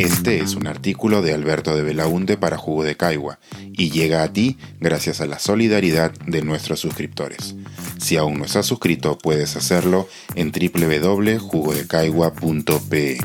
[0.00, 4.32] Este es un artículo de Alberto de Belaunte para Jugo de Caigua y llega a
[4.32, 7.54] ti gracias a la solidaridad de nuestros suscriptores.
[7.98, 13.18] Si aún no estás suscrito, puedes hacerlo en www.jugodecaigua.pe.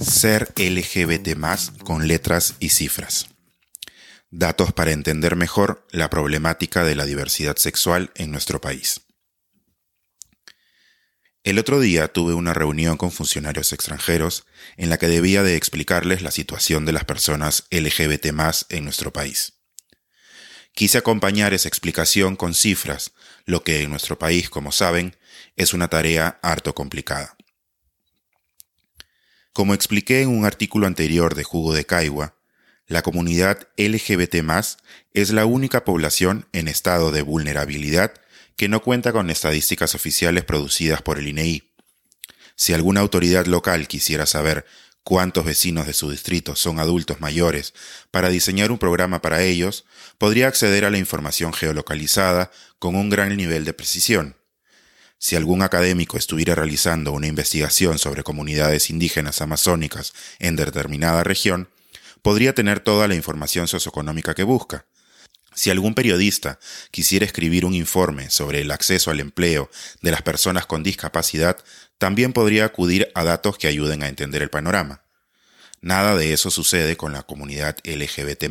[0.00, 1.36] Ser LGBT
[1.84, 3.28] con letras y cifras.
[4.30, 9.02] Datos para entender mejor la problemática de la diversidad sexual en nuestro país.
[11.44, 16.22] El otro día tuve una reunión con funcionarios extranjeros en la que debía de explicarles
[16.22, 18.26] la situación de las personas LGBT
[18.68, 19.54] en nuestro país.
[20.72, 23.10] Quise acompañar esa explicación con cifras,
[23.44, 25.16] lo que en nuestro país, como saben,
[25.56, 27.36] es una tarea harto complicada.
[29.52, 32.36] Como expliqué en un artículo anterior de Jugo de Caigua,
[32.86, 34.36] la comunidad LGBT
[35.12, 38.14] es la única población en estado de vulnerabilidad
[38.56, 41.56] que no cuenta con estadísticas oficiales producidas por el INEI.
[41.56, 41.62] E
[42.56, 44.66] si alguna autoridad local quisiera saber
[45.02, 47.74] cuántos vecinos de su distrito son adultos mayores
[48.10, 49.84] para diseñar un programa para ellos,
[50.18, 54.36] podría acceder a la información geolocalizada con un gran nivel de precisión.
[55.18, 61.68] Si algún académico estuviera realizando una investigación sobre comunidades indígenas amazónicas en determinada región,
[62.22, 64.86] podría tener toda la información socioeconómica que busca.
[65.54, 66.58] Si algún periodista
[66.90, 69.70] quisiera escribir un informe sobre el acceso al empleo
[70.00, 71.58] de las personas con discapacidad,
[71.98, 75.04] también podría acudir a datos que ayuden a entender el panorama.
[75.80, 78.44] Nada de eso sucede con la comunidad LGBT.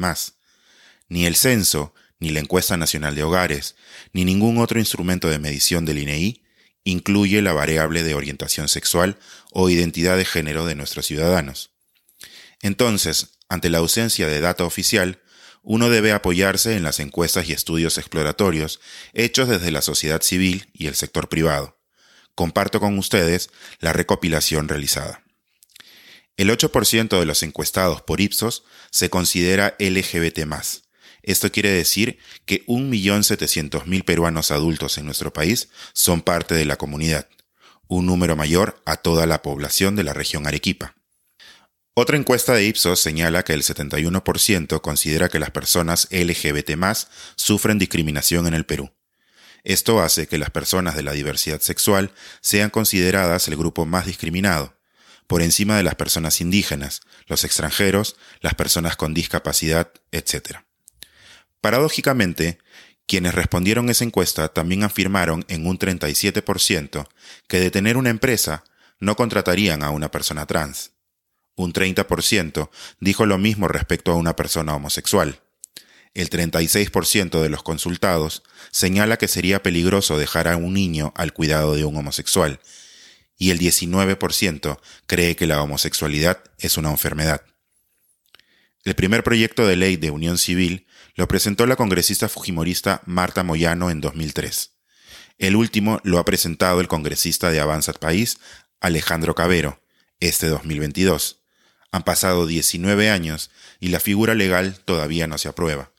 [1.10, 3.76] Ni el censo, ni la encuesta nacional de hogares,
[4.14, 6.44] ni ningún otro instrumento de medición del INEI
[6.84, 9.18] incluye la variable de orientación sexual
[9.52, 11.72] o identidad de género de nuestros ciudadanos.
[12.62, 15.20] Entonces, ante la ausencia de data oficial,
[15.64, 18.80] uno debe apoyarse en las encuestas y estudios exploratorios
[19.14, 21.78] hechos desde la sociedad civil y el sector privado.
[22.36, 25.24] Comparto con ustedes la recopilación realizada.
[26.38, 30.40] El 8% de los encuestados por Ipsos se considera LGBT.
[31.22, 37.28] Esto quiere decir que 1.700.000 peruanos adultos en nuestro país son parte de la comunidad,
[37.88, 40.96] un número mayor a toda la población de la región Arequipa.
[41.94, 46.72] Otra encuesta de Ipsos señala que el 71% considera que las personas LGBT
[47.36, 48.94] sufren discriminación en el Perú.
[49.66, 54.78] Esto hace que las personas de la diversidad sexual sean consideradas el grupo más discriminado,
[55.28, 60.60] por encima de las personas indígenas, los extranjeros, las personas con discapacidad, etc.
[61.60, 62.60] Paradójicamente,
[63.06, 67.10] quienes respondieron esa encuesta también afirmaron en un 37%
[67.50, 68.64] que de tener una empresa
[69.02, 70.92] no contratarían a una persona trans
[71.56, 72.70] un 30%
[73.00, 75.42] dijo lo mismo respecto a una persona homosexual.
[76.14, 81.76] El 36% de los consultados señala que sería peligroso dejar a un niño al cuidado
[81.76, 82.60] de un homosexual,
[83.38, 87.42] y el 19% cree que la homosexualidad es una enfermedad.
[88.84, 90.86] El primer proyecto de ley de unión civil
[91.16, 94.72] lo presentó la congresista fujimorista Marta Moyano en 2003.
[95.38, 98.38] El último lo ha presentado el congresista de Avanza País,
[98.80, 99.82] Alejandro Cabero,
[100.20, 101.41] este 2022.
[101.92, 105.92] Han pasado 19 años y la figura legal todavía no se aprueba.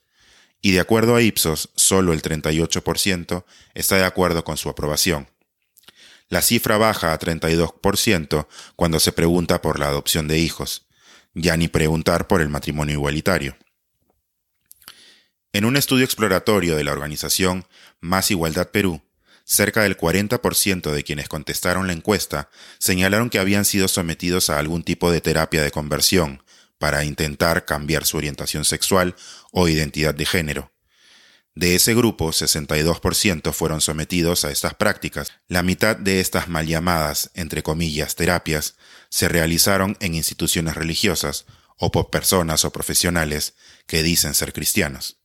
[0.62, 3.44] Y de acuerdo a Ipsos, solo el 38%
[3.74, 5.28] está de acuerdo con su aprobación.
[6.28, 10.86] La cifra baja a 32% cuando se pregunta por la adopción de hijos,
[11.34, 13.56] ya ni preguntar por el matrimonio igualitario.
[15.52, 17.66] En un estudio exploratorio de la organización
[18.00, 19.02] Más Igualdad Perú,
[19.44, 22.48] cerca del 40% de quienes contestaron la encuesta
[22.78, 26.42] señalaron que habían sido sometidos a algún tipo de terapia de conversión
[26.78, 29.14] para intentar cambiar su orientación sexual
[29.52, 30.72] o identidad de género.
[31.54, 35.32] De ese grupo, 62% fueron sometidos a estas prácticas.
[35.48, 38.76] La mitad de estas mal llamadas, entre comillas, terapias,
[39.10, 41.44] se realizaron en instituciones religiosas
[41.76, 43.54] o por personas o profesionales
[43.86, 45.21] que dicen ser cristianos.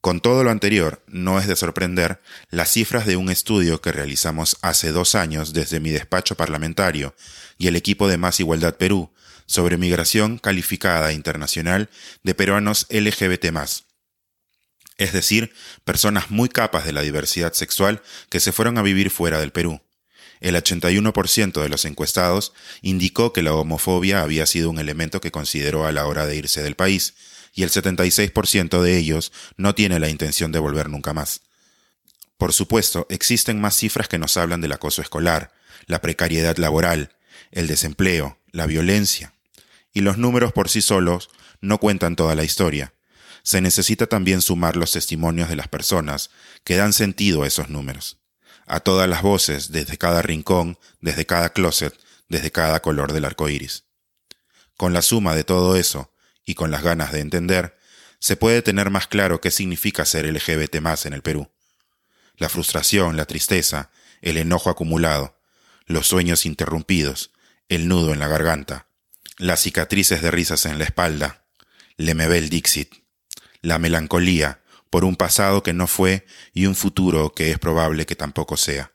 [0.00, 2.20] Con todo lo anterior, no es de sorprender
[2.50, 7.14] las cifras de un estudio que realizamos hace dos años desde mi despacho parlamentario
[7.58, 9.12] y el equipo de Más Igualdad Perú
[9.46, 11.90] sobre migración calificada internacional
[12.22, 13.50] de peruanos LGBT
[14.98, 19.38] es decir, personas muy capas de la diversidad sexual que se fueron a vivir fuera
[19.38, 19.80] del Perú.
[20.40, 22.52] El 81% de los encuestados
[22.82, 26.62] indicó que la homofobia había sido un elemento que consideró a la hora de irse
[26.62, 27.14] del país,
[27.54, 31.40] y el 76% de ellos no tiene la intención de volver nunca más.
[32.36, 35.50] Por supuesto, existen más cifras que nos hablan del acoso escolar,
[35.86, 37.16] la precariedad laboral,
[37.50, 39.34] el desempleo, la violencia.
[39.92, 41.30] Y los números por sí solos
[41.60, 42.94] no cuentan toda la historia.
[43.42, 46.30] Se necesita también sumar los testimonios de las personas
[46.62, 48.17] que dan sentido a esos números,
[48.68, 51.98] a todas las voces, desde cada rincón, desde cada closet,
[52.28, 53.84] desde cada color del arco iris.
[54.76, 56.12] Con la suma de todo eso
[56.44, 57.76] y con las ganas de entender,
[58.20, 61.50] se puede tener más claro qué significa ser LGBT más en el Perú.
[62.36, 63.90] La frustración, la tristeza,
[64.22, 65.38] el enojo acumulado,
[65.86, 67.32] los sueños interrumpidos,
[67.68, 68.86] el nudo en la garganta,
[69.38, 71.44] las cicatrices de risas en la espalda,
[71.96, 72.92] Lemebel Dixit,
[73.62, 78.16] la melancolía por un pasado que no fue y un futuro que es probable que
[78.16, 78.92] tampoco sea.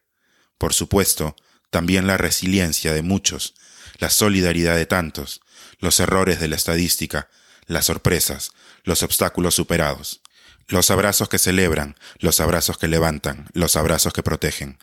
[0.57, 1.36] Por supuesto,
[1.69, 3.56] también la resiliencia de muchos,
[4.00, 5.42] la solidaridad de tantos,
[5.80, 7.30] los errores de la estadística,
[7.66, 8.51] las sorpresas,
[8.84, 10.22] los obstáculos superados,
[10.68, 14.78] los abrazos que celebran, los abrazos que levantan, los abrazos que protegen.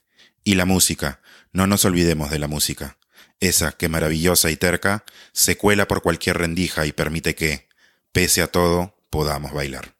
[0.44, 1.20] Y la música,
[1.52, 2.98] no nos olvidemos de la música,
[3.40, 7.68] esa que maravillosa y terca se cuela por cualquier rendija y permite que,
[8.12, 9.99] pese a todo, podamos bailar.